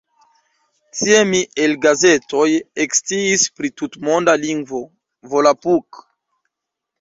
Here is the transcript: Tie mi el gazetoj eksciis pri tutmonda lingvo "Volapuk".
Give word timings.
Tie 0.99 1.17
mi 1.31 1.41
el 1.65 1.75
gazetoj 1.83 2.47
eksciis 2.85 3.45
pri 3.59 3.71
tutmonda 3.83 4.35
lingvo 4.47 4.81
"Volapuk". 5.35 6.03